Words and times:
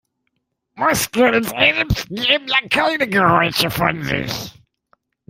Muskeln 0.79 1.43
selbst 1.43 2.07
geben 2.09 2.47
ja 2.47 2.67
keine 2.71 3.07
Geräusche 3.07 3.69
von 3.69 4.01
sich. 4.03 4.51